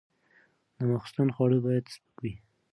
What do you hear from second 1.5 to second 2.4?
باید سپک وي.